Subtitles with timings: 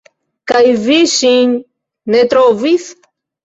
[0.51, 1.55] Kaj vi ŝin
[2.17, 2.93] ne trovis?